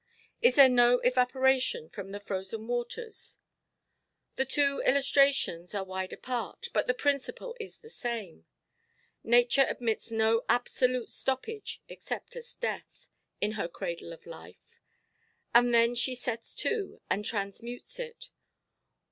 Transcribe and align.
Is 0.41 0.55
there 0.55 0.67
no 0.67 0.97
evaporation 1.01 1.87
from 1.87 2.09
the 2.11 2.19
frozen 2.19 2.65
waters? 2.65 3.37
The 4.35 4.45
two 4.45 4.81
illustrations 4.83 5.75
are 5.75 5.83
wide 5.83 6.11
apart, 6.11 6.69
but 6.73 6.87
the 6.87 6.95
principle 6.95 7.55
is 7.59 7.81
the 7.81 7.89
same. 7.91 8.47
Nature 9.23 9.67
admits 9.69 10.09
no 10.09 10.43
absolute 10.49 11.11
stoppage, 11.11 11.83
except 11.87 12.35
as 12.35 12.55
death, 12.55 13.09
in 13.41 13.51
her 13.51 13.67
cradle 13.67 14.11
of 14.11 14.25
life; 14.25 14.81
and 15.53 15.71
then 15.71 15.93
she 15.93 16.15
sets 16.15 16.55
to, 16.55 16.99
and 17.07 17.23
transmutes 17.23 17.99
it. 17.99 18.31